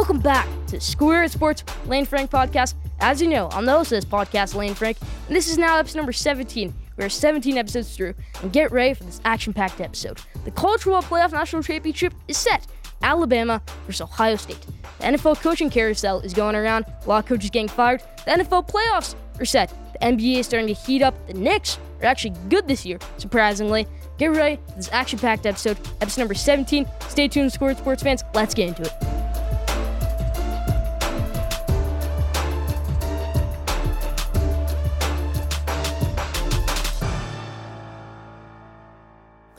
[0.00, 2.72] Welcome back to Score Sports Lane Frank podcast.
[3.00, 4.96] As you know, I'm the host of this podcast, Lane Frank,
[5.26, 6.72] and this is now episode number 17.
[6.96, 10.18] We're 17 episodes through, and get ready for this action-packed episode.
[10.46, 12.66] The College Football Playoff National Championship is set.
[13.02, 14.66] Alabama versus Ohio State.
[15.00, 16.86] The NFL coaching carousel is going around.
[17.04, 18.02] A lot of coaches getting fired.
[18.24, 19.68] The NFL playoffs are set.
[19.92, 21.14] The NBA is starting to heat up.
[21.26, 23.86] The Knicks are actually good this year, surprisingly.
[24.16, 26.86] Get ready for this action-packed episode, episode number 17.
[27.10, 28.24] Stay tuned, Score Sports fans.
[28.32, 29.29] Let's get into it.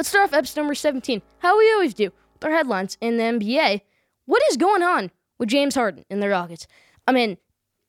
[0.02, 3.23] Let's start off episode number 17, how we always do, with our headlines in the
[3.23, 3.82] NBA.
[4.26, 6.66] What is going on with James Harden and the Rockets?
[7.05, 7.38] I mean,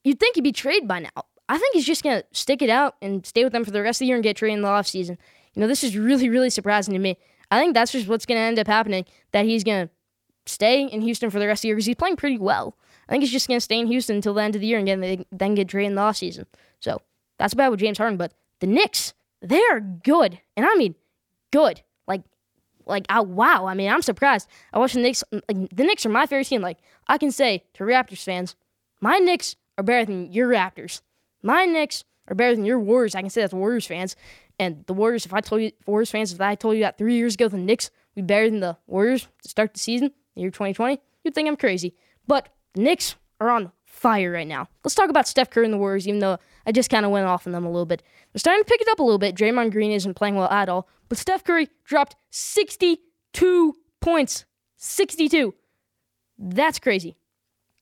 [0.03, 1.25] you'd think he'd be traded by now.
[1.49, 3.81] I think he's just going to stick it out and stay with them for the
[3.81, 5.17] rest of the year and get traded in the offseason.
[5.55, 7.17] You know, this is really, really surprising to me.
[7.49, 9.93] I think that's just what's going to end up happening, that he's going to
[10.45, 12.77] stay in Houston for the rest of the year because he's playing pretty well.
[13.09, 14.77] I think he's just going to stay in Houston until the end of the year
[14.77, 16.45] and then get traded in the offseason.
[16.79, 17.01] So
[17.39, 18.17] that's bad with James Harden.
[18.17, 20.39] But the Knicks, they are good.
[20.55, 20.93] And I mean,
[21.49, 21.81] good.
[22.85, 23.65] Like, oh, wow.
[23.65, 24.47] I mean, I'm surprised.
[24.71, 25.23] I watch the Knicks.
[25.31, 26.61] Like, the Knicks are my favorite team.
[26.61, 28.55] Like, I can say to Raptors fans,
[29.01, 31.01] my Knicks are better than your Raptors.
[31.41, 33.15] My Knicks are better than your Warriors.
[33.15, 34.15] I can say that to Warriors fans.
[34.59, 37.15] And the Warriors, if I told you, Warriors fans, if I told you that three
[37.15, 40.41] years ago the Knicks would be better than the Warriors to start the season, the
[40.41, 41.95] year 2020, you'd think I'm crazy.
[42.27, 43.71] But the Knicks are on
[44.03, 44.67] fire right now.
[44.83, 46.37] Let's talk about Steph Curry and the Warriors, even though
[46.67, 48.03] I just kind of went off on them a little bit.
[48.33, 49.33] They're starting to pick it up a little bit.
[49.33, 54.43] Draymond Green isn't playing well at all, but Steph Curry dropped 62 points.
[54.75, 55.55] 62.
[56.37, 57.15] That's crazy.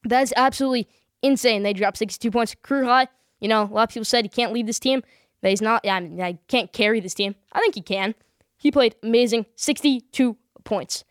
[0.04, 0.88] That's absolutely
[1.24, 1.64] insane.
[1.64, 3.08] They dropped 62 points, career high.
[3.40, 5.02] You know, a lot of people said he can't lead this team.
[5.42, 5.88] That he's not.
[5.88, 7.34] I mean, I can't carry this team.
[7.52, 8.14] I think he can.
[8.58, 11.04] He played amazing, 62 points.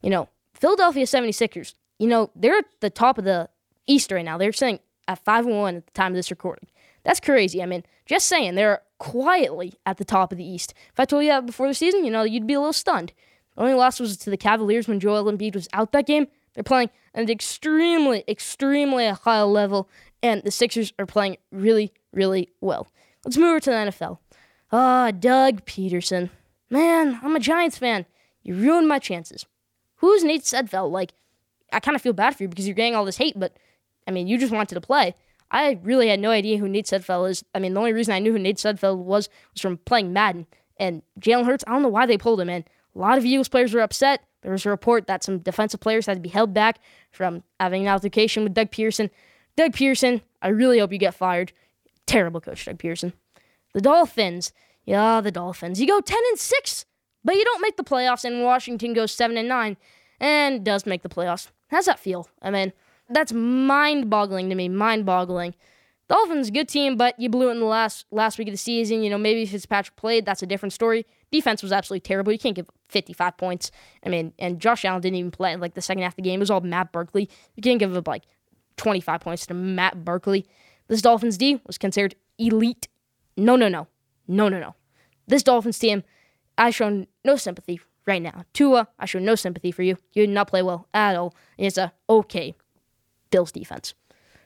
[0.00, 1.74] You know, Philadelphia 76ers.
[1.98, 3.50] You know, they're at the top of the
[3.86, 4.38] East right now.
[4.38, 6.68] They're sitting at 5 1 at the time of this recording.
[7.04, 7.62] That's crazy.
[7.62, 10.72] I mean, just saying, they're quietly at the top of the East.
[10.92, 13.12] If I told you that before the season, you know, you'd be a little stunned.
[13.54, 16.26] The only loss was to the Cavaliers when Joel Embiid was out that game.
[16.54, 19.88] They're playing at an extremely, extremely high level,
[20.22, 22.88] and the Sixers are playing really, really well.
[23.24, 24.18] Let's move over to the NFL.
[24.72, 26.30] Ah, Doug Pederson.
[26.70, 28.06] Man, I'm a Giants fan.
[28.42, 29.46] You ruined my chances.
[29.96, 30.90] Who's Nate Sudfeld?
[30.90, 31.12] Like,
[31.72, 33.56] I kind of feel bad for you because you're getting all this hate, but
[34.06, 35.14] I mean, you just wanted to play.
[35.50, 37.44] I really had no idea who Nate Sudfeld is.
[37.54, 40.46] I mean, the only reason I knew who Nate Sudfeld was was from playing Madden.
[40.78, 42.64] And Jalen Hurts, I don't know why they pulled him in.
[42.94, 44.24] A lot of Eagles players were upset.
[44.42, 46.80] There was a report that some defensive players had to be held back
[47.12, 49.10] from having an altercation with Doug Pederson.
[49.56, 51.52] Doug Pederson, I really hope you get fired.
[52.06, 53.12] Terrible coach, Doug Pederson.
[53.72, 54.52] The Dolphins,
[54.84, 55.80] yeah, the Dolphins.
[55.80, 56.84] You go 10 and 6,
[57.24, 59.76] but you don't make the playoffs, and Washington goes 7 and 9
[60.20, 61.48] and does make the playoffs.
[61.68, 62.28] How's that feel?
[62.42, 62.72] I mean,
[63.14, 64.68] that's mind boggling to me.
[64.68, 65.54] Mind boggling.
[66.08, 69.02] Dolphins, good team, but you blew it in the last last week of the season.
[69.02, 71.06] You know, maybe if Fitzpatrick played, that's a different story.
[71.32, 72.30] Defense was absolutely terrible.
[72.30, 73.70] You can't give 55 points.
[74.04, 76.40] I mean, and Josh Allen didn't even play like the second half of the game.
[76.40, 77.30] It was all Matt Barkley.
[77.56, 78.24] You can't give up like
[78.76, 80.46] 25 points to Matt Barkley.
[80.88, 82.88] This Dolphins D was considered elite.
[83.36, 83.88] No, no, no.
[84.28, 84.74] No, no, no.
[85.26, 86.02] This Dolphins team,
[86.58, 88.44] I show no sympathy right now.
[88.52, 89.96] Tua, I show no sympathy for you.
[90.12, 91.34] You did not play well at all.
[91.56, 92.54] It's a okay
[93.34, 93.94] Bills defense.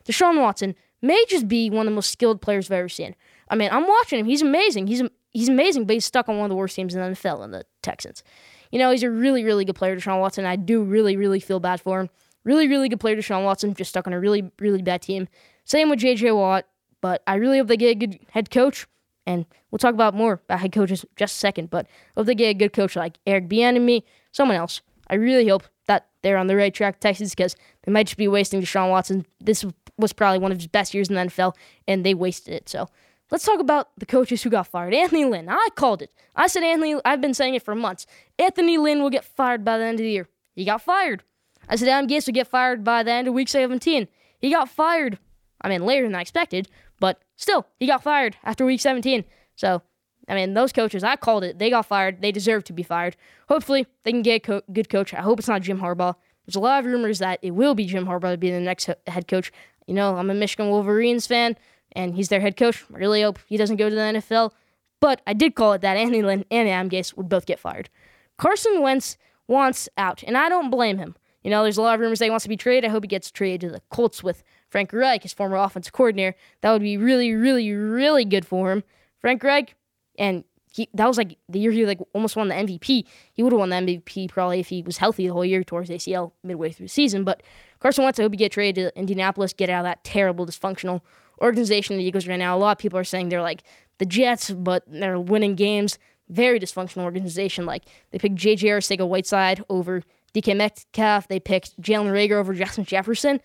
[0.06, 3.14] Deshaun Watson may just be one of the most skilled players I've ever seen.
[3.50, 4.24] I mean, I'm watching him.
[4.24, 4.86] He's amazing.
[4.86, 7.44] He's he's amazing, but he's stuck on one of the worst teams in the NFL
[7.44, 8.24] in the Texans.
[8.72, 10.46] You know, he's a really, really good player, Deshaun Watson.
[10.46, 12.08] I do really, really feel bad for him.
[12.44, 15.28] Really, really good player, Deshaun Watson, just stuck on a really, really bad team.
[15.66, 16.66] Same with JJ Watt,
[17.02, 18.86] but I really hope they get a good head coach.
[19.26, 22.48] And we'll talk about more about head coaches just a second, but hope they get
[22.48, 24.80] a good coach like Eric Bieniemy, someone else.
[25.10, 28.28] I really hope that they're on the right track, Texas, because they might just be
[28.28, 29.26] wasting Deshaun Watson.
[29.40, 29.64] This
[29.96, 31.54] was probably one of his best years in the NFL,
[31.86, 32.68] and they wasted it.
[32.68, 32.88] So
[33.30, 34.94] let's talk about the coaches who got fired.
[34.94, 35.48] Anthony Lynn.
[35.48, 36.10] I called it.
[36.36, 36.96] I said Anthony.
[37.04, 38.06] I've been saying it for months.
[38.38, 40.28] Anthony Lynn will get fired by the end of the year.
[40.54, 41.22] He got fired.
[41.68, 44.08] I said Adam Gase will get fired by the end of week 17.
[44.40, 45.18] He got fired.
[45.60, 46.68] I mean, later than I expected,
[47.00, 49.24] but still, he got fired after week 17.
[49.56, 49.82] So,
[50.28, 51.58] I mean, those coaches, I called it.
[51.58, 52.20] They got fired.
[52.20, 53.16] They deserve to be fired.
[53.48, 55.14] Hopefully, they can get a co- good coach.
[55.14, 56.14] I hope it's not Jim Harbaugh.
[56.46, 58.88] There's a lot of rumors that it will be Jim Harbaugh to be the next
[59.06, 59.52] head coach.
[59.86, 61.56] You know, I'm a Michigan Wolverines fan,
[61.92, 62.84] and he's their head coach.
[62.94, 64.52] I really hope he doesn't go to the NFL.
[65.00, 67.88] But I did call it that Andy Lynn and Adam Gase would both get fired.
[68.36, 69.16] Carson Wentz
[69.46, 71.16] wants out, and I don't blame him.
[71.42, 72.88] You know, there's a lot of rumors that he wants to be traded.
[72.88, 76.36] I hope he gets traded to the Colts with Frank Reich, his former offensive coordinator.
[76.60, 78.84] That would be really, really, really good for him.
[79.20, 79.74] Frank Reich,
[80.18, 83.04] and he that was like the year he like almost won the MVP.
[83.32, 85.88] He would have won the MVP probably if he was healthy the whole year towards
[85.90, 87.24] ACL midway through the season.
[87.24, 87.42] But
[87.80, 91.00] Carson Wentz, I hope you get traded to Indianapolis, get out of that terrible, dysfunctional
[91.40, 92.56] organization the Eagles right now.
[92.56, 93.62] A lot of people are saying they're like
[93.98, 95.98] the Jets, but they're winning games.
[96.28, 97.64] Very dysfunctional organization.
[97.64, 98.68] Like they picked J.J.
[98.68, 100.02] Arcega-Whiteside over
[100.34, 101.28] DK Metcalf.
[101.28, 103.40] They picked Jalen Reagor over Justin Jefferson.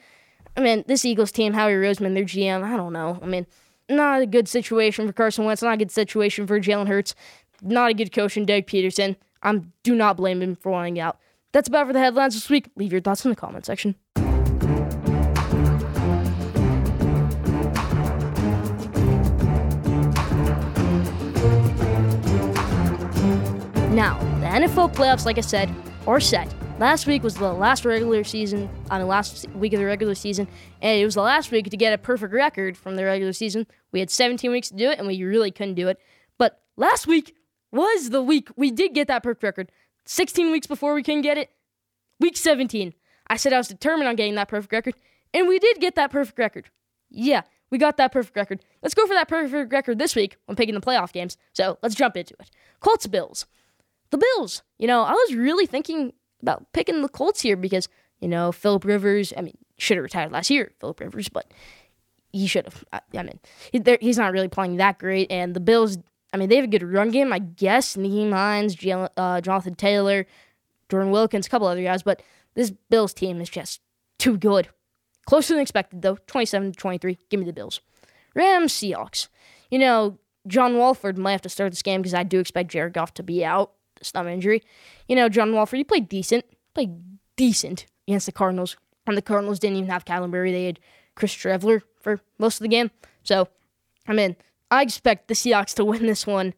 [0.55, 3.19] I mean, this Eagles team, Howie Roseman, their GM, I don't know.
[3.21, 3.47] I mean,
[3.89, 7.15] not a good situation for Carson Wentz, not a good situation for Jalen Hurts,
[7.61, 9.15] not a good coach in Doug Pederson.
[9.41, 11.19] I do not blame him for wanting out.
[11.51, 12.69] That's about for the headlines this week.
[12.75, 13.95] Leave your thoughts in the comment section.
[23.93, 25.73] Now, the NFL playoffs, like I said,
[26.07, 26.51] are set.
[26.83, 30.49] Last week was the last regular season, on the last week of the regular season,
[30.81, 33.67] and it was the last week to get a perfect record from the regular season.
[33.93, 35.97] We had 17 weeks to do it, and we really couldn't do it.
[36.37, 37.37] But last week
[37.71, 39.71] was the week we did get that perfect record.
[40.03, 41.51] 16 weeks before we couldn't get it,
[42.19, 42.93] week 17.
[43.27, 44.95] I said I was determined on getting that perfect record,
[45.33, 46.69] and we did get that perfect record.
[47.09, 48.59] Yeah, we got that perfect record.
[48.81, 51.37] Let's go for that perfect record this week when picking the playoff games.
[51.53, 52.51] So let's jump into it.
[52.81, 53.45] Colts Bills
[54.13, 54.61] the Bills.
[54.77, 58.85] You know, I was really thinking about picking the Colts here because, you know, Philip
[58.85, 61.51] Rivers, I mean, should have retired last year, Philip Rivers, but
[62.31, 62.83] he should have.
[62.93, 63.39] I, I mean,
[63.71, 65.31] he, he's not really playing that great.
[65.31, 65.97] And the Bills,
[66.31, 67.95] I mean, they have a good run game, I guess.
[67.95, 68.77] Nyheim Hines,
[69.17, 70.27] uh, Jonathan Taylor,
[70.89, 72.21] Jordan Wilkins, a couple other guys, but
[72.53, 73.81] this Bills team is just
[74.19, 74.69] too good.
[75.25, 76.17] Closer than expected, though.
[76.27, 77.17] 27 to 23.
[77.29, 77.81] Give me the Bills.
[78.35, 79.29] Rams, Seahawks.
[79.71, 82.93] You know, John Wolford might have to start this game because I do expect Jared
[82.93, 83.71] Goff to be out
[84.03, 84.61] stomach injury.
[85.07, 86.91] You know, John Wolford, he played decent, played
[87.35, 88.77] decent against the Cardinals.
[89.05, 90.51] And the Cardinals didn't even have Kyler Murray.
[90.51, 90.79] They had
[91.15, 92.91] Chris Streveler for most of the game.
[93.23, 93.47] So,
[94.07, 94.35] I mean,
[94.71, 96.53] I expect the Seahawks to win this one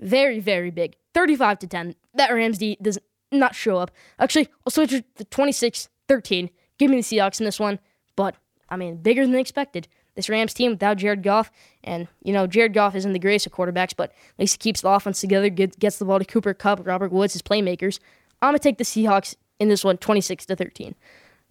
[0.00, 0.96] very, very big.
[1.14, 1.94] 35 to 10.
[2.14, 2.98] That Rams D does
[3.30, 3.90] not show up.
[4.18, 6.50] Actually, I'll switch it to 26 13.
[6.78, 7.78] Give me the Seahawks in this one.
[8.16, 8.36] But,
[8.68, 11.50] I mean, bigger than expected this Rams team without Jared Goff.
[11.82, 14.80] And, you know, Jared Goff isn't the greatest of quarterbacks, but at least he keeps
[14.80, 17.98] the offense together, gets the ball to Cooper Kupp, Robert Woods, his playmakers.
[18.40, 20.94] I'm going to take the Seahawks in this one, 26 to 13.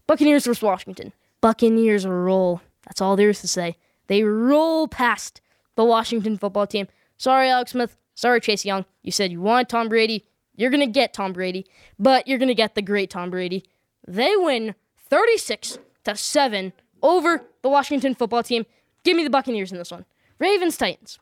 [0.08, 1.14] Buccaneers versus Washington.
[1.42, 2.62] Buccaneers roll.
[2.86, 3.78] That's all there is to say.
[4.08, 5.42] They roll past
[5.76, 6.88] the Washington football team.
[7.18, 7.98] Sorry, Alex Smith.
[8.16, 8.86] Sorry, Chase Young.
[9.02, 10.26] You said you wanted Tom Brady.
[10.56, 11.66] You're going to get Tom Brady,
[11.98, 13.66] but you're going to get the great Tom Brady.
[14.08, 18.66] They win 36 to 7 over the Washington football team.
[19.04, 20.06] Give me the Buccaneers in this one.
[20.40, 21.20] Ravens, Titans.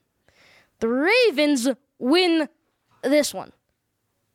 [0.80, 1.68] The Ravens
[2.00, 2.48] win
[3.04, 3.52] this one.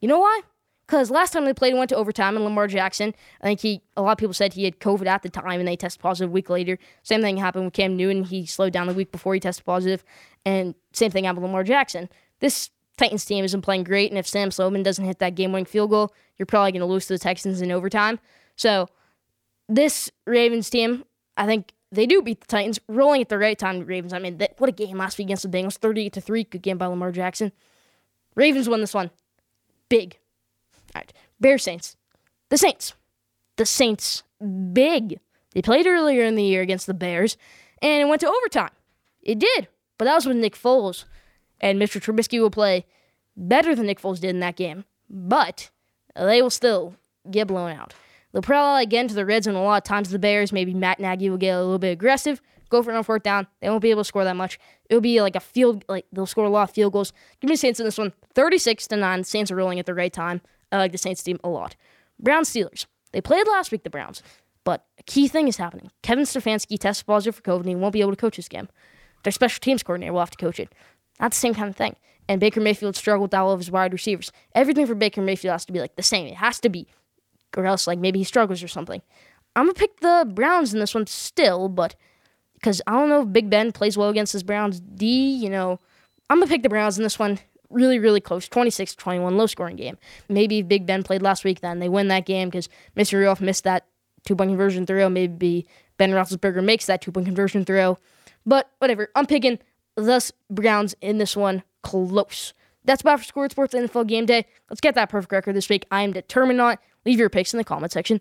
[0.00, 0.40] You know why?
[0.86, 4.02] Because last time they played, went to overtime, and Lamar Jackson, I think he, a
[4.02, 6.32] lot of people said he had COVID at the time, and they tested positive a
[6.32, 6.78] week later.
[7.02, 8.22] Same thing happened with Cam Newton.
[8.22, 10.04] He slowed down the week before he tested positive,
[10.44, 12.08] and same thing happened with Lamar Jackson.
[12.38, 15.66] This Titans team isn't playing great, and if Sam Sloman doesn't hit that game winning
[15.66, 18.20] field goal, you're probably going to lose to the Texans in overtime.
[18.54, 18.88] So,
[19.68, 21.04] this Ravens team,
[21.36, 23.84] I think they do beat the Titans, rolling at the right time.
[23.84, 24.12] Ravens.
[24.12, 26.44] I mean, that, what a game last week against the Bengals, thirty-eight to three.
[26.44, 27.52] Good game by Lamar Jackson.
[28.34, 29.10] Ravens won this one,
[29.88, 30.18] big.
[30.94, 31.96] All right, Bear Saints.
[32.48, 32.94] The Saints.
[33.56, 34.22] The Saints,
[34.72, 35.18] big.
[35.52, 37.38] They played earlier in the year against the Bears,
[37.80, 38.72] and it went to overtime.
[39.22, 41.04] It did, but that was with Nick Foles,
[41.60, 42.00] and Mr.
[42.00, 42.84] Trubisky will play
[43.36, 45.70] better than Nick Foles did in that game, but
[46.14, 46.94] they will still
[47.30, 47.94] get blown out.
[48.32, 50.10] They'll probably again to the Reds, and a lot of times.
[50.10, 53.04] The Bears, maybe Matt Nagy will get a little bit aggressive, go for it on
[53.04, 53.46] fourth down.
[53.60, 54.58] They won't be able to score that much.
[54.90, 57.12] It'll be like a field, like they'll score a lot of field goals.
[57.40, 59.24] Give me the Saints in this one, 36 to 9.
[59.24, 60.40] Saints are rolling at the right time.
[60.70, 61.76] I like the Saints team a lot.
[62.18, 62.86] Browns Steelers.
[63.12, 64.22] They played last week, the Browns,
[64.64, 65.90] but a key thing is happening.
[66.02, 68.68] Kevin Stefanski tested positive for COVID and he won't be able to coach this game.
[69.22, 70.74] Their special teams coordinator will have to coach it.
[71.20, 71.96] Not the same kind of thing.
[72.28, 74.32] And Baker Mayfield struggled with all of his wide receivers.
[74.54, 76.26] Everything for Baker Mayfield has to be like the same.
[76.26, 76.88] It has to be
[77.56, 79.02] or else like maybe he struggles or something.
[79.54, 81.94] I'm gonna pick the Browns in this one still, but
[82.54, 85.80] because I don't know if Big Ben plays well against this Browns D, you know,
[86.28, 87.38] I'm gonna pick the Browns in this one.
[87.68, 89.98] Really, really close, 26 21, low scoring game.
[90.28, 93.14] Maybe if Big Ben played last week, then they win that game because Mr.
[93.14, 93.86] Rudolph missed that
[94.24, 95.08] two point conversion throw.
[95.08, 97.98] Maybe Ben Roethlisberger makes that two point conversion throw.
[98.44, 99.58] But whatever, I'm picking
[99.96, 102.52] the Browns in this one close.
[102.84, 104.46] That's about for Score Sports NFL Game Day.
[104.70, 105.86] Let's get that perfect record this week.
[105.90, 106.78] I am determined on it.
[107.06, 108.20] Leave your picks in the comment section.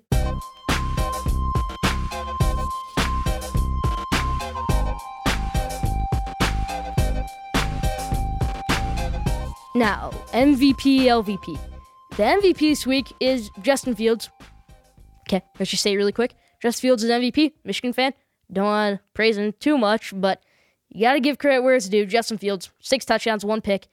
[9.74, 11.60] Now, MVP, LVP.
[12.12, 14.30] The MVP this week is Justin Fields.
[15.28, 16.36] Okay, let's just say it really quick.
[16.62, 18.14] Justin Fields is MVP, Michigan fan.
[18.54, 20.42] Don't want to praise him too much, but
[20.90, 22.06] you got to give credit where it's due.
[22.06, 23.88] Justin Fields, six touchdowns, one pick.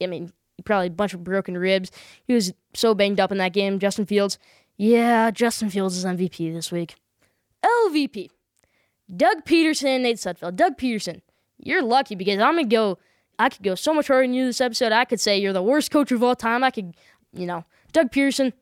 [0.00, 0.32] I mean,
[0.64, 1.90] probably a bunch of broken ribs.
[2.24, 3.78] He was so banged up in that game.
[3.78, 4.38] Justin Fields,
[4.76, 6.96] yeah, Justin Fields is MVP this week.
[7.64, 8.30] LVP,
[9.14, 10.56] Doug Pederson, Nate Sudfeld.
[10.56, 11.20] Doug Pederson,
[11.58, 12.98] you're lucky because I'm gonna go.
[13.38, 14.92] I could go so much harder than you this episode.
[14.92, 16.64] I could say you're the worst coach of all time.
[16.64, 16.96] I could,
[17.34, 18.54] you know, Doug Pederson,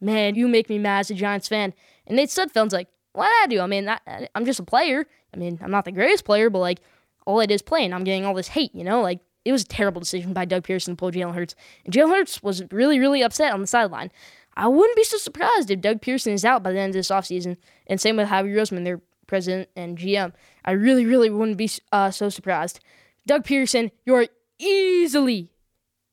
[0.00, 1.72] man, you make me mad as a Giants fan.
[2.06, 3.60] And Nate Sudfeld's like, what did I do?
[3.60, 5.06] I mean, I, I'm just a player.
[5.32, 6.80] I mean, I'm not the greatest player, but like,
[7.26, 7.92] all it is playing.
[7.92, 9.02] I'm getting all this hate, you know?
[9.02, 11.54] Like, it was a terrible decision by Doug Pederson to pull Jalen Hurts.
[11.84, 14.10] And Jalen Hurts was really, really upset on the sideline.
[14.56, 17.10] I wouldn't be so surprised if Doug Pederson is out by the end of this
[17.10, 17.56] offseason.
[17.86, 20.32] And same with Howie Roseman, their president and GM.
[20.64, 22.80] I really, really wouldn't be uh, so surprised.
[23.26, 24.26] Doug Pederson, you're
[24.58, 25.52] easily,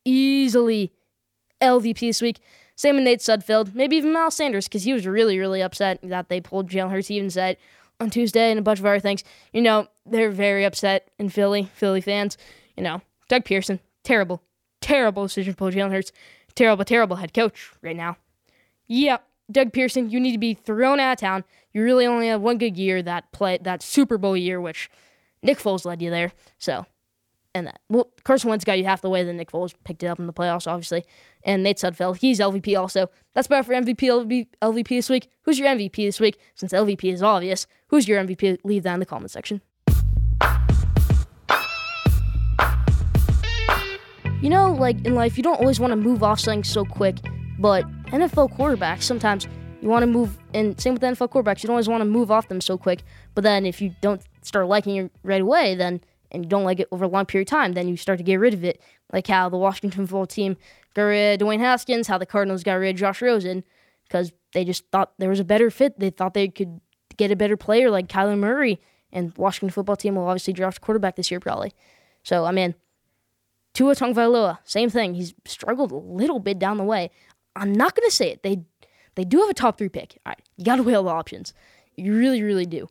[0.03, 0.93] easily
[1.61, 2.39] LVP this week.
[2.75, 6.29] Same with Nate Sudfeld, maybe even Miles Sanders, because he was really, really upset that
[6.29, 7.07] they pulled Jalen Hurts.
[7.07, 7.57] He even said
[7.99, 9.23] on Tuesday and a bunch of other things.
[9.53, 12.37] You know, they're very upset in Philly, Philly fans.
[12.75, 14.41] You know, Doug Pederson, terrible,
[14.81, 16.11] terrible decision pull Jalen Hurts.
[16.55, 18.17] Terrible, terrible head coach right now.
[18.87, 21.43] Yep, Doug Pederson, you need to be thrown out of town.
[21.73, 24.89] You really only have one good year that play that Super Bowl year, which
[25.43, 26.31] Nick Foles led you there.
[26.57, 26.85] So
[27.55, 27.79] and that.
[27.89, 30.27] Well, Carson Wentz got you half the way, then Nick Foles picked it up in
[30.27, 31.05] the playoffs, obviously.
[31.43, 33.09] And Nate Sudfeld, he's LVP also.
[33.33, 35.29] That's about for MVP LVP, LVP this week.
[35.43, 36.37] Who's your MVP this week?
[36.53, 38.59] Since LVP is obvious, who's your MVP?
[38.63, 39.61] Leave that in the comment section.
[44.45, 47.15] You know, like in life, you don't always want to move off something so quick,
[47.57, 49.47] but NFL quarterbacks sometimes
[49.81, 52.29] you want to move, and same with NFL quarterbacks, you don't always want to move
[52.29, 53.01] off them so quick.
[53.33, 55.99] But then if you don't start liking it right away, then
[56.29, 58.23] and you don't like it over a long period of time, then you start to
[58.23, 58.79] get rid of it.
[59.11, 60.57] Like how the Washington football team
[60.93, 63.63] got rid of Dwayne Haskins, how the Cardinals got rid of Josh Rosen,
[64.03, 65.99] because they just thought there was a better fit.
[65.99, 66.81] They thought they could
[67.17, 68.79] get a better player like Kyler Murray,
[69.11, 71.73] and Washington football team will obviously draft a quarterback this year probably.
[72.21, 72.75] So I mean,
[73.75, 75.13] Tua Tagovailoa, same thing.
[75.13, 77.11] He's struggled a little bit down the way.
[77.55, 78.41] I'm not gonna say it.
[78.41, 78.63] They
[79.13, 80.17] they do have a top three pick.
[80.25, 81.53] All right, you got to weigh all the options.
[81.95, 82.89] You really, really do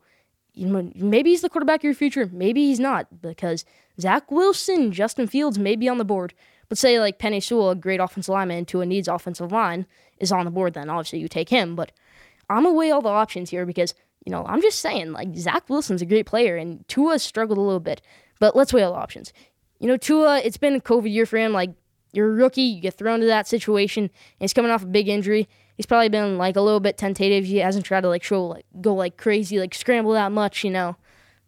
[0.54, 2.30] you know, maybe he's the quarterback of your future.
[2.32, 3.64] Maybe he's not because
[4.00, 6.32] Zach Wilson, Justin Fields may be on the board.
[6.68, 9.86] But say like Penei Sewell, a great offensive lineman, Tua needs offensive line
[10.18, 10.74] is on the board.
[10.74, 11.76] Then obviously you take him.
[11.76, 11.92] But
[12.48, 15.68] I'm gonna weigh all the options here because you know I'm just saying like Zach
[15.68, 18.00] Wilson's a great player and Tua struggled a little bit.
[18.40, 19.32] But let's weigh all the options.
[19.78, 21.52] You know Tua, it's been a COVID year for him.
[21.52, 21.70] Like
[22.12, 25.08] you're a rookie, you get thrown to that situation, and he's coming off a big
[25.08, 27.44] injury he's probably been like a little bit tentative.
[27.44, 30.70] He hasn't tried to like show like go like crazy, like scramble that much, you
[30.70, 30.96] know,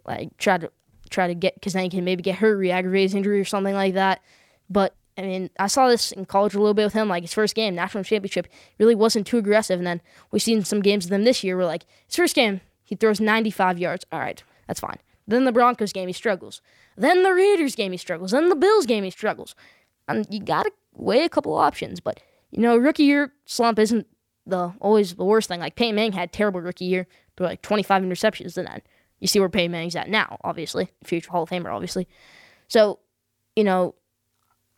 [0.05, 0.71] like try to
[1.11, 3.75] try to get because then he can maybe get hurt, re-aggravate his injury or something
[3.75, 4.23] like that.
[4.69, 7.09] But I mean, I saw this in college a little bit with him.
[7.09, 9.79] Like his first game, national championship, really wasn't too aggressive.
[9.79, 12.61] And then we've seen some games of them this year where like his first game,
[12.85, 14.05] he throws 95 yards.
[14.13, 14.99] All right, that's fine.
[15.27, 16.61] Then the Broncos game, he struggles.
[16.97, 18.31] Then the Raiders game, he struggles.
[18.31, 19.55] Then the Bills game, he struggles.
[20.09, 22.01] And you gotta weigh a couple options.
[22.01, 24.07] But you know, rookie year slump isn't
[24.47, 25.61] the always the worst thing.
[25.61, 28.83] Like Peyton Manning had terrible rookie year, but like 25 interceptions, and then
[29.21, 30.39] you see where Peyton Manning's at now.
[30.45, 32.07] Obviously, future Hall of Famer, obviously.
[32.69, 33.01] So,
[33.55, 33.95] you know,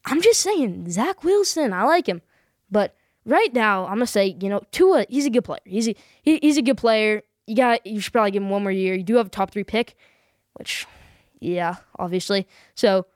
[0.07, 2.23] I'm just saying Zach Wilson, I like him,
[2.71, 5.61] but right now I'm gonna say you know Tua, he's a good player.
[5.64, 7.23] He's a, he, he's a good player.
[7.47, 8.95] You got you should probably give him one more year.
[8.95, 9.95] You do have a top three pick,
[10.59, 10.87] which,
[11.41, 12.47] yeah, obviously.
[12.75, 13.07] So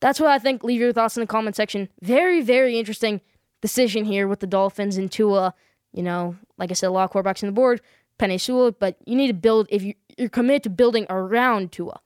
[0.00, 0.62] that's what I think.
[0.62, 1.88] Leave your thoughts in the comment section.
[2.00, 3.20] Very very interesting
[3.60, 5.54] decision here with the Dolphins and Tua
[5.92, 7.80] you know, like I said, a lot of quarterbacks on the board,
[8.18, 12.00] Penei Sewell, but you need to build, if you, you're committed to building around Tua,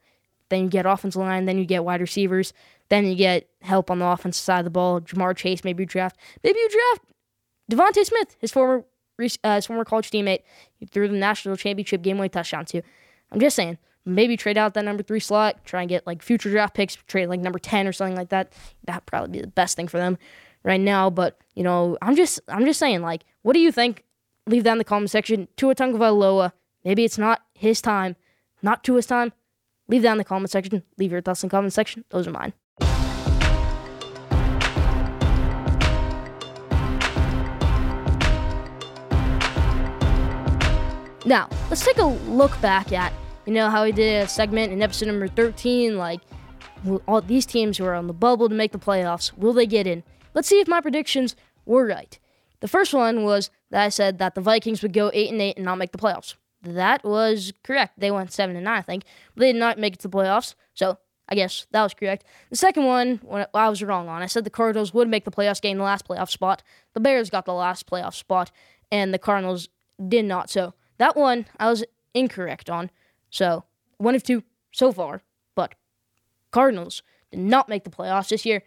[0.49, 2.53] then you get offensive line, then you get wide receivers,
[2.89, 5.01] then you get help on the offensive side of the ball.
[5.01, 7.13] Ja'Marr Chase, maybe you draft, maybe you draft
[7.71, 8.85] DeVonta Smith, his former
[9.45, 10.43] uh, his former college teammate.
[10.91, 12.83] Threw the national championship game winning touchdown to.
[13.31, 16.51] I'm just saying, maybe trade out that number three slot, try and get like future
[16.51, 18.53] draft picks, trade like number ten or something like that.
[18.85, 20.19] That'd probably be the best thing for them
[20.63, 21.11] right now.
[21.11, 24.05] But you know, I'm just I'm just saying, like, what do you think?
[24.47, 25.49] Leave that in the comment section.
[25.57, 26.53] Tua Tagovailoa,
[26.85, 28.17] maybe it's not his time,
[28.63, 29.33] not Tua's time.
[29.89, 30.83] Leave that in the comment section.
[30.99, 32.05] Leave your thoughts in the comment section.
[32.11, 32.53] Those are mine.
[41.27, 43.11] Now, let's take a look back at,
[43.47, 46.21] you know, how we did a segment in episode number 13, like,
[47.07, 49.87] all these teams who are on the bubble to make the playoffs, will they get
[49.87, 50.03] in?
[50.35, 52.19] Let's see if my predictions were right.
[52.61, 55.57] The first one was that I said that the Vikings would go 8 and 8
[55.57, 56.35] and not make the playoffs.
[56.63, 58.01] That was correct.
[58.01, 59.05] They went 7 and 9, I think.
[59.35, 60.55] But they did not make it to the playoffs.
[60.73, 60.99] So
[61.29, 62.25] I guess that was correct.
[62.51, 63.21] The second one,
[63.55, 64.23] I was wrong on.
[64.23, 66.63] I said the Cardinals would make the playoffs, gain the last playoff spot.
[66.95, 68.51] The Bears got the last playoff spot,
[68.91, 69.69] and the Cardinals
[70.09, 70.51] did not.
[70.51, 71.85] So that one, I was
[72.15, 72.91] incorrect on.
[73.35, 73.65] So
[73.99, 75.23] one of two so far.
[75.57, 75.75] But
[76.53, 78.63] Cardinals did not make the playoffs this year.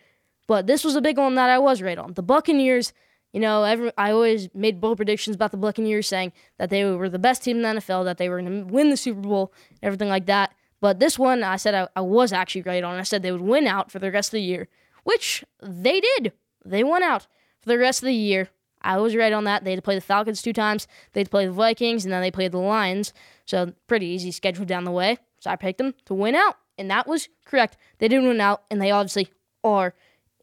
[0.45, 2.13] But this was a big one that I was right on.
[2.13, 2.91] The Buccaneers,
[3.31, 7.09] you know, every, I always made bold predictions about the Buccaneers saying that they were
[7.09, 9.53] the best team in the NFL, that they were going to win the Super Bowl,
[9.81, 10.53] everything like that.
[10.81, 12.97] But this one, I said I, I was actually right on.
[12.97, 14.67] I said they would win out for the rest of the year,
[15.03, 16.33] which they did.
[16.65, 17.27] They won out
[17.62, 18.50] for the rest of the year.
[18.81, 19.63] I was right on that.
[19.63, 20.88] They had to play the Falcons two times.
[21.13, 23.13] They had to play the Vikings, and then they played the Lions.
[23.46, 25.17] So pretty easy schedule down the way.
[25.39, 27.77] So I picked them to win out, and that was correct.
[28.00, 29.29] They didn't win out, and they obviously
[29.63, 29.93] are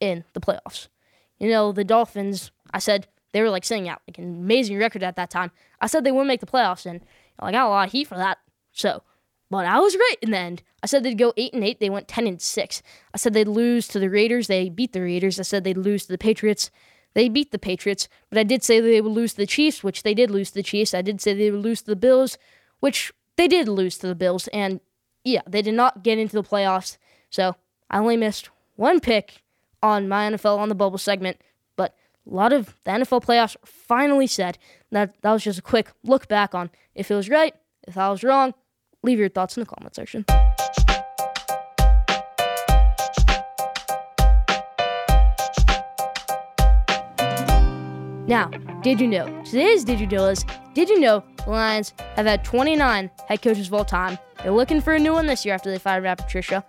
[0.01, 0.89] in the playoffs.
[1.39, 5.03] You know, the Dolphins, I said they were like sitting out like an amazing record
[5.03, 5.51] at that time.
[5.81, 7.01] I said they wouldn't make the playoffs, and
[7.39, 8.39] I got a lot of heat for that.
[8.73, 9.03] So,
[9.51, 10.63] but I was right in the end.
[10.83, 11.81] I said they'd go eight and eight.
[11.81, 12.83] They went ten and six.
[13.13, 14.47] I said they'd lose to the Raiders.
[14.47, 15.39] They beat the Raiders.
[15.39, 16.71] I said they'd lose to the Patriots.
[17.15, 20.03] They beat the Patriots, but I did say they would lose to the Chiefs, which
[20.03, 20.95] they did lose to the Chiefs.
[20.95, 22.37] I did say they would lose to the Bills,
[22.81, 24.49] which they did lose to the Bills.
[24.49, 24.81] And
[25.25, 26.99] yeah, they did not get into the playoffs.
[27.31, 27.55] So
[27.89, 29.43] I only missed one pick
[29.83, 31.39] on my NFL on the bubble segment,
[31.77, 31.95] but
[32.31, 34.59] a lot of the NFL playoffs finally set.
[34.91, 37.55] That that was just a quick look back on if it was right,
[37.87, 38.55] if I was wrong.
[39.03, 40.25] Leave your thoughts in the comment section.
[48.27, 48.49] Now,
[48.83, 49.43] did you know?
[49.45, 53.67] Today's Did You Know is Did you know the Lions have had 29 head coaches
[53.67, 54.19] of all time?
[54.43, 56.65] They're looking for a new one this year after they fired Matt Patricia.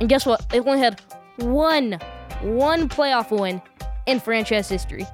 [0.00, 0.48] And guess what?
[0.50, 1.00] They've only had
[1.36, 2.00] one,
[2.42, 3.62] one playoff win
[4.06, 5.06] in franchise history.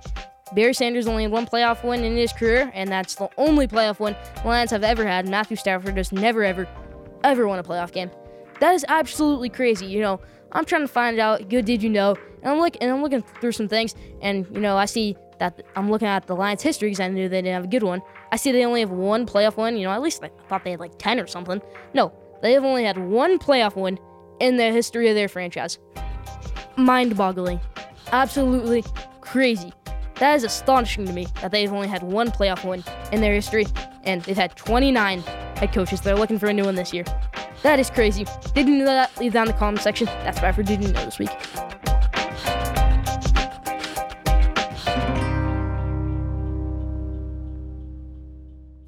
[0.54, 4.00] Barry Sanders only had one playoff win in his career, and that's the only playoff
[4.00, 5.28] win the Lions have ever had.
[5.28, 6.66] Matthew Stafford has never, ever,
[7.22, 8.11] ever won a playoff game.
[8.61, 9.87] That is absolutely crazy.
[9.87, 10.20] You know,
[10.52, 11.50] I'm trying to find out.
[11.50, 12.16] Good, did you know?
[12.42, 15.61] And I'm looking, and I'm looking through some things, and you know, I see that
[15.75, 18.00] I'm looking at the Lions' history because I knew they didn't have a good one.
[18.30, 19.76] I see they only have one playoff win.
[19.76, 21.61] You know, at least I thought they had like 10 or something.
[21.94, 23.99] No, they have only had one playoff win
[24.38, 25.80] in the history of their franchise.
[26.76, 27.61] Mind boggling.
[28.12, 28.84] Absolutely
[29.20, 29.72] crazy.
[30.16, 33.66] That is astonishing to me that they've only had one playoff win in their history,
[34.04, 35.20] and they've had 29
[35.57, 36.00] head coaches.
[36.02, 37.05] They're looking for a new one this year.
[37.64, 38.26] That is crazy.
[38.55, 39.16] Did you know that?
[39.18, 40.07] Leave that in the comment section.
[40.07, 41.31] That's what I Did You Know this week.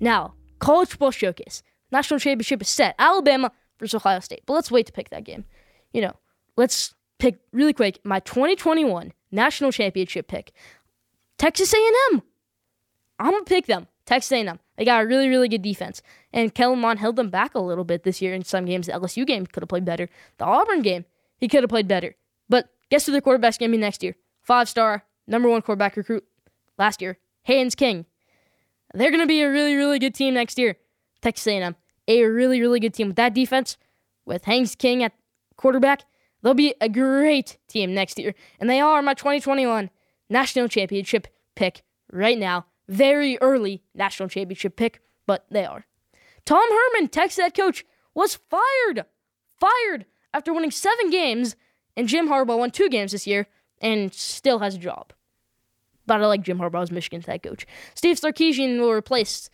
[0.05, 1.63] Now, college football showcase.
[1.91, 2.95] National championship is set.
[2.99, 4.43] Alabama versus Ohio State.
[4.45, 5.47] But let's wait to pick that game.
[5.95, 6.13] You know,
[6.59, 10.53] let's pick really quick my 2021 national championship pick.
[11.39, 12.23] Texas A&M.
[13.19, 13.87] I'm gonna pick them.
[14.05, 14.59] Texas A&M.
[14.77, 16.03] They got a really, really good defense,
[16.35, 18.89] and Kellen Mond held them back a little bit this year in some games.
[18.89, 20.11] The LSU game could have played better.
[20.37, 21.07] The Auburn game,
[21.39, 22.15] he could have played better.
[22.51, 24.17] But guess who their quarterback's gonna be next year?
[24.43, 26.25] Five star, number one quarterback recruit
[26.77, 28.05] last year, Haynes King.
[28.95, 30.77] They're going to be a really, really good team next year.
[31.21, 31.75] Texas A&M,
[32.07, 33.77] a really, really good team with that defense,
[34.25, 35.13] with Haynes King at
[35.57, 36.05] quarterback.
[36.43, 39.91] They'll be a great team next year, and they are my 2021
[40.31, 41.27] national championship
[41.57, 42.67] pick right now.
[42.89, 45.87] Very early national championship pick, but they are.
[46.45, 49.07] Tom Herman, Texas head coach, was fired.
[49.59, 51.57] Fired after winning seven games,
[51.97, 53.47] and Jim Harbaugh won two games this year
[53.81, 55.13] and still has a job.
[56.07, 57.67] But I like Jim Harbaugh as Michigan's head coach.
[57.95, 59.49] Steve Sarkisian will replace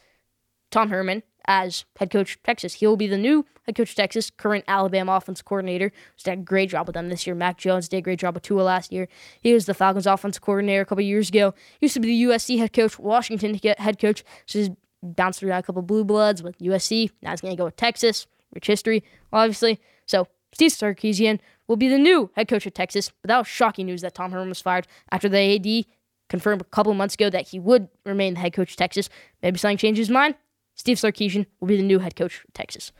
[0.71, 2.75] Tom Herman as head coach Texas.
[2.75, 5.93] He will be the new head coach of Texas, current Alabama offense coordinator.
[6.15, 7.35] He's did a great job with them this year.
[7.35, 9.09] Mac Jones did a great job with Tua last year.
[9.41, 11.55] He was the Falcons offense coordinator a couple years ago.
[11.79, 14.25] He used to be the USC head coach, Washington head coach.
[14.47, 14.71] So he's
[15.03, 17.11] bounced through a couple blue bloods with USC.
[17.23, 18.27] Now he's going to go with Texas.
[18.53, 19.81] Rich history, obviously.
[20.07, 23.13] So Steve Sarkisian will be the new head coach of Texas.
[23.23, 25.87] But that was shocking news that Tom Herman was fired after the AD
[26.31, 29.11] confirmed a couple months ago that he would remain the head coach of Texas.
[29.43, 30.37] Maybe something changes his mind.
[30.75, 32.93] Steve Sarkisian will be the new head coach of Texas.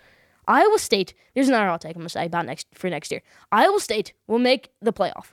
[0.47, 3.23] Iowa State, there's another hot take I'm to say about next for next year.
[3.51, 5.33] Iowa State will make the playoff.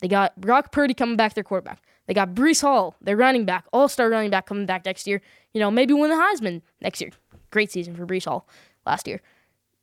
[0.00, 1.80] They got Brock Purdy coming back, their quarterback.
[2.06, 5.22] They got Breece Hall, their running back, all star running back coming back next year.
[5.54, 7.10] You know, maybe win the Heisman next year.
[7.50, 8.48] Great season for Breece Hall
[8.84, 9.22] last year.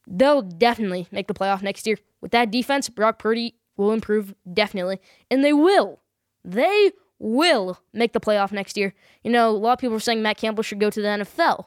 [0.06, 1.98] They'll definitely make the playoff next year.
[2.22, 5.00] With that defense, Brock Purdy will improve, definitely.
[5.32, 6.00] And they will.
[6.44, 8.94] They will make the playoff next year.
[9.24, 11.66] You know, a lot of people are saying Matt Campbell should go to the NFL.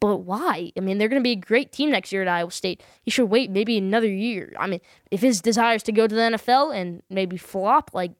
[0.00, 0.72] But why?
[0.76, 2.82] I mean, they're going to be a great team next year at Iowa State.
[3.02, 4.52] He should wait maybe another year.
[4.58, 8.12] I mean, if his desire is to go to the NFL and maybe flop like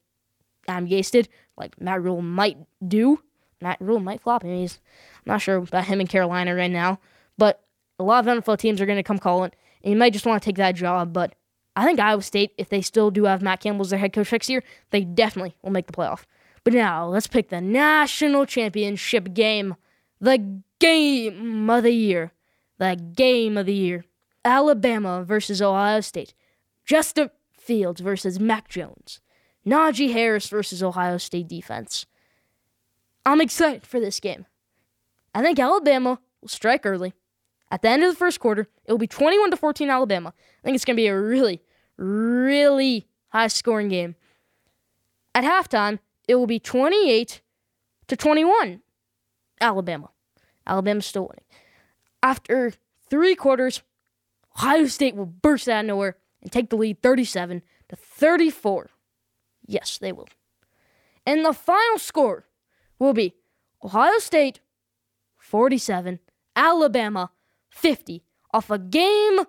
[0.66, 3.21] Adam Gase did, like Matt Rhule might do,
[3.61, 4.45] Matt Rhule might flop.
[4.45, 4.81] I mean, he's,
[5.27, 6.99] I'm not sure about him in Carolina right now,
[7.37, 7.62] but
[7.99, 10.42] a lot of NFL teams are going to come calling, and you might just want
[10.42, 11.12] to take that job.
[11.12, 11.35] But
[11.75, 14.33] I think Iowa State, if they still do have Matt Campbell as their head coach
[14.33, 16.25] next year, they definitely will make the playoff.
[16.67, 19.77] But now let's pick the national championship game.
[20.21, 22.33] The game of the year.
[22.79, 24.05] The game of the year.
[24.45, 26.35] Alabama versus Ohio State.
[26.85, 29.21] Justin Fields versus Mac Jones.
[29.65, 32.05] Najee Harris versus Ohio State defense.
[33.25, 34.47] I'm excited for this game.
[35.37, 37.13] I think Alabama will strike early.
[37.71, 40.35] At the end of the first quarter, it will be 21 to 14 Alabama.
[40.37, 41.63] I think it's going to be a really,
[41.97, 44.17] really high scoring game.
[45.33, 47.41] At halftime, it will be 28
[48.09, 48.81] to 21
[49.61, 50.11] Alabama.
[50.67, 51.45] Alabama's still winning.
[52.23, 52.73] After
[53.09, 53.83] three quarters,
[54.57, 58.91] Ohio State will burst out of nowhere and take the lead 37 to 34.
[59.67, 60.29] Yes, they will.
[61.25, 62.47] And the final score
[62.99, 63.35] will be
[63.83, 64.61] Ohio State
[65.39, 66.21] 47,
[66.55, 67.31] Alabama
[67.71, 69.41] 50 off a game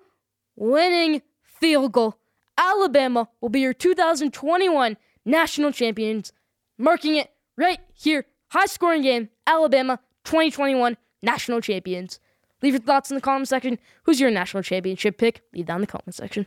[0.55, 2.17] winning field goal.
[2.57, 6.33] Alabama will be your 2021 national champions,
[6.77, 8.25] marking it right here.
[8.49, 12.19] High scoring game, Alabama 2021 national champions.
[12.61, 13.77] Leave your thoughts in the comment section.
[14.03, 15.41] Who's your national championship pick?
[15.53, 16.45] Leave down in the comment section.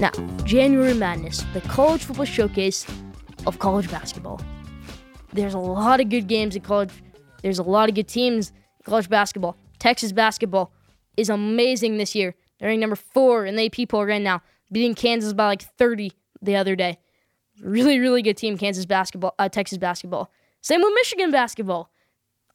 [0.00, 0.10] Now,
[0.44, 2.86] January Madness, the college football showcase
[3.46, 4.40] of college basketball.
[5.32, 6.90] There's a lot of good games in college.
[7.42, 9.56] There's a lot of good teams in college basketball.
[9.78, 10.72] Texas basketball
[11.16, 12.34] is amazing this year.
[12.58, 16.12] They're ranked number four in the AP poll right now, beating Kansas by like 30
[16.40, 16.98] the other day.
[17.60, 20.30] Really, really good team, Kansas basketball, uh, Texas basketball.
[20.60, 21.90] Same with Michigan basketball.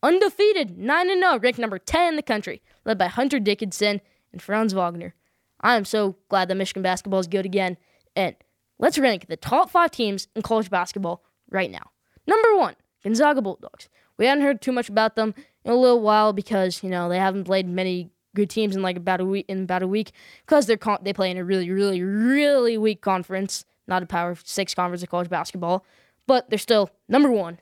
[0.04, 4.74] Undefeated, 9 0, ranked number 10 in the country, led by Hunter Dickinson and Franz
[4.74, 5.14] Wagner.
[5.62, 7.78] I am so glad that Michigan basketball is good again.
[8.16, 8.36] And
[8.80, 11.92] let's rank the top five teams in college basketball right now.
[12.28, 13.90] Number one, Gonzaga Bulldogs.
[14.18, 17.20] We haven't heard too much about them in a little while because you know they
[17.20, 20.12] haven't played many good teams in like about a week in about a week
[20.46, 24.36] because they're con- they play in a really really really weak conference, not a Power
[24.44, 25.86] Six conference of college basketball,
[26.26, 27.60] but they're still number one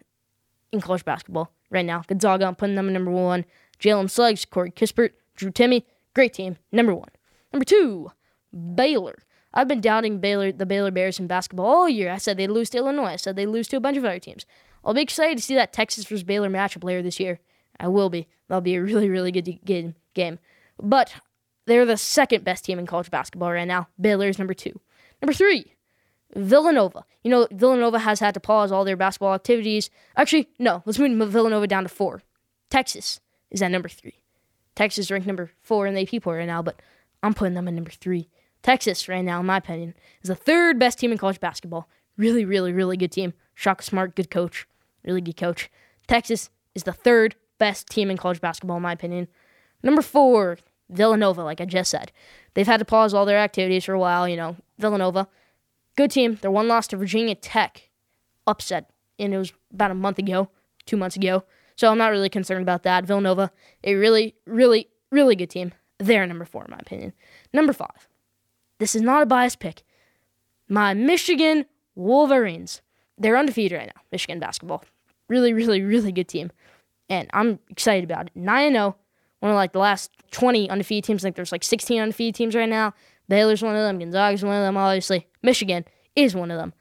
[0.71, 2.04] in college basketball right now.
[2.08, 3.45] Gonzaga, I'm putting them at number one.
[3.80, 7.10] Jalen Suggs, Corey Kispert, Drew Timme, great team, number one.
[7.51, 8.12] Number two,
[8.75, 9.23] Baylor.
[9.54, 12.12] I've been doubting Baylor, the Baylor Bears in basketball all year.
[12.12, 13.13] I said they'd lose to Illinois.
[13.13, 14.45] I said they'd lose to a bunch of other teams.
[14.84, 17.39] I'll be excited to see that Texas versus Baylor matchup later this year.
[17.80, 18.28] I will be.
[18.47, 20.39] That'll be a really, really good game.
[20.81, 21.13] But
[21.65, 23.88] they're the second best team in college basketball right now.
[23.99, 24.79] Baylor is number two.
[25.21, 25.73] Number three,
[26.35, 27.05] Villanova.
[27.23, 29.89] You know, Villanova has had to pause all their basketball activities.
[30.15, 30.83] Actually, no.
[30.85, 32.21] Let's move Villanova down to four.
[32.69, 34.21] Texas is at number three.
[34.75, 36.81] Texas ranked number four in the AP poll right now, but
[37.23, 38.29] I'm putting them at number three.
[38.61, 41.88] Texas, right now, in my opinion, is the third best team in college basketball.
[42.17, 43.33] Really, really, really good team.
[43.53, 44.67] Shaka Smart, good coach.
[45.03, 45.69] Really good coach.
[46.07, 49.27] Texas is the third best team in college basketball, in my opinion.
[49.86, 50.58] Number four,
[50.89, 52.12] Villanova, like I just said.
[52.56, 54.58] They've had to pause all their activities for a while, you know.
[54.80, 55.28] Villanova,
[55.95, 56.39] good team.
[56.41, 57.91] They're one loss to Virginia Tech.
[58.48, 58.89] Upset.
[59.19, 60.50] And it was about a month ago,
[60.88, 61.43] two months ago.
[61.76, 63.06] So I'm not really concerned about that.
[63.06, 63.52] Villanova,
[63.84, 65.71] a really, really, really good team.
[66.00, 67.13] They're number four, in my opinion.
[67.54, 68.08] Number five.
[68.80, 69.84] This is not a biased pick.
[70.67, 72.82] My Michigan Wolverines.
[73.19, 74.84] They're undefeated right now, Michigan basketball.
[75.30, 76.52] Really, really, really good team.
[77.08, 78.36] And I'm excited about it.
[78.36, 78.95] 9 0.
[79.45, 81.23] One of like the last 20 undefeated teams.
[81.23, 82.95] I think there's like 16 undefeated teams right now.
[83.29, 83.99] Baylor's one of them.
[83.99, 85.27] Gonzaga's one of them, obviously.
[85.43, 86.73] Michigan is one of them.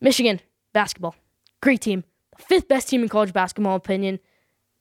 [0.00, 0.40] Michigan
[0.72, 1.14] basketball.
[1.60, 2.02] Great team.
[2.36, 4.18] Fifth best team in college basketball, opinion.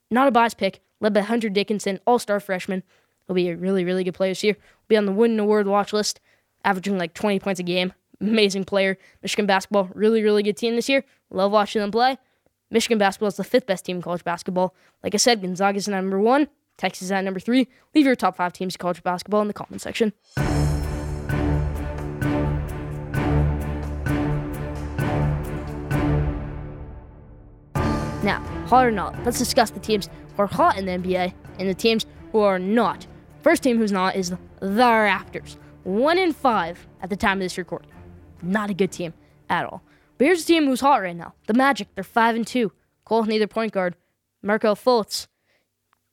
[0.09, 0.81] Not a biased pick.
[1.01, 2.81] Led by Hunter Dickinson, all star freshman.
[3.27, 4.57] He'll be a really, really good player this year.
[4.87, 6.19] Be on the Wooden Award watch list,
[6.65, 7.93] averaging like 20 points a game.
[8.19, 8.97] Amazing player.
[9.21, 11.05] Michigan basketball, really, really good team this year.
[11.29, 12.17] Love watching them play.
[12.71, 14.73] Michigan basketball is the fifth best team in college basketball.
[15.03, 16.47] Like I said, Gonzaga is number one,
[16.79, 17.67] Texas at number three.
[17.93, 20.13] Leave your top five teams of college basketball in the comment section.
[28.23, 31.69] Now, hot or not, let's discuss the teams who are hot in the NBA and
[31.69, 33.05] the teams who are not.
[33.41, 35.57] First team who's not is the Raptors.
[35.83, 37.91] One in five at the time of this recording.
[38.41, 39.13] Not a good team
[39.49, 39.81] at all.
[40.17, 41.33] But here's a team who's hot right now.
[41.47, 41.87] The Magic.
[41.95, 42.71] They're five and two.
[43.05, 43.95] Cole Anthony point guard.
[44.41, 45.27] Markelle Fultz.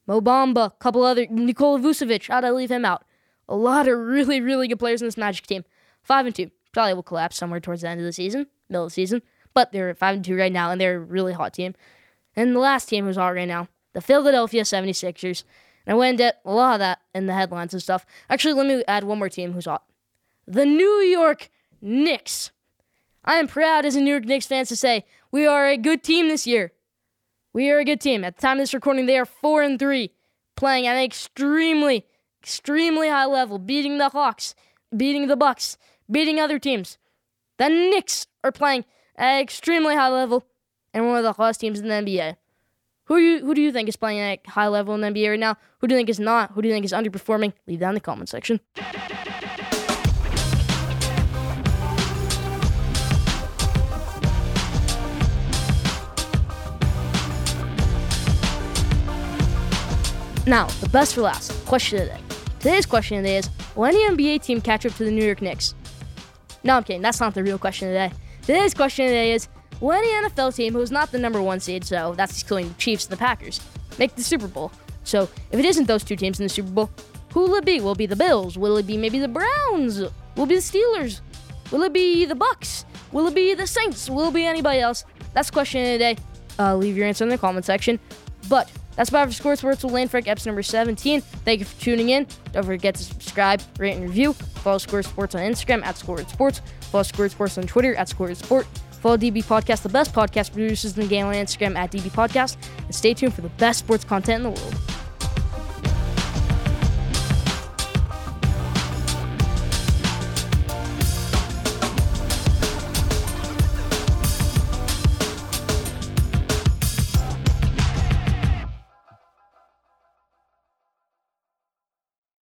[0.07, 0.79] Mo Bamba.
[0.79, 2.29] Couple other Nikola Vucevic.
[2.29, 3.05] How'd I leave him out?
[3.49, 5.65] A lot of really, really good players in this Magic team.
[6.03, 6.51] Five and two.
[6.73, 9.23] Probably will collapse somewhere towards the end of the season, middle of the season.
[9.55, 11.75] But they're five and two right now, and they're a really hot team.
[12.35, 15.45] And the last team who's hot right now, the Philadelphia 76ers.
[15.87, 18.05] And I went into a lot of that in the headlines and stuff.
[18.29, 19.85] Actually, let me add one more team who's hot.
[20.47, 21.49] The New York
[21.81, 22.51] Knicks.
[23.25, 26.03] I am proud as a New York Knicks fan to say we are a good
[26.05, 26.73] team this year.
[27.57, 28.23] We are a good team.
[28.23, 30.13] At the time of this recording, they are four and three,
[30.57, 32.05] playing at an extremely,
[32.43, 34.55] extremely high level, beating the Hawks,
[34.95, 35.79] beating the Bucks,
[36.11, 36.99] beating other teams.
[37.57, 38.85] The Knicks are playing
[39.17, 40.45] at an extremely high level
[40.93, 42.37] and one of the hottest teams in the NBA.
[43.05, 45.31] Who you who do you think is playing at a high level in the NBA
[45.31, 45.57] right now?
[45.79, 46.51] Who do you think is not?
[46.53, 47.55] Who do you think is underperforming?
[47.67, 48.61] Leave that in the comment section.
[60.47, 61.51] Now, the best for last.
[61.67, 62.21] Question of the day.
[62.61, 65.25] Today's question of the day is Will any NBA team catch up to the New
[65.25, 65.75] York Knicks?
[66.63, 67.03] No, I'm kidding.
[67.03, 68.13] That's not the real question of the day.
[68.43, 69.49] Today's question of the day is
[69.81, 72.75] Will any NFL team who is not the number one seed, so that's excluding the
[72.75, 73.61] Chiefs and the Packers,
[73.99, 74.71] make the Super Bowl?
[75.03, 76.91] So if it isn't those two teams in the Super Bowl,
[77.33, 77.81] who will it be?
[77.81, 78.57] Will it be the Bills?
[78.57, 80.01] Will it be maybe the Browns?
[80.37, 81.23] Will it be the Steelers?
[81.73, 82.85] Will it be the Bucks?
[83.11, 84.09] Will it be the Saints?
[84.09, 85.05] Will it be anybody else?
[85.35, 86.17] That's the question of the day.
[86.59, 87.99] Uh, leave your answer in the comment section.
[88.49, 91.21] But that's about for Score Sports with Lane Frank, episode number 17.
[91.21, 92.27] Thank you for tuning in.
[92.53, 94.33] Don't forget to subscribe, rate, and review.
[94.33, 96.63] Follow Score Sports on Instagram at Score Sports.
[96.81, 98.67] Follow Score Sports on Twitter at Score Sport.
[99.03, 102.57] Follow DB Podcast, the best podcast producers in the game on Instagram at DB Podcast.
[102.85, 104.75] And stay tuned for the best sports content in the world.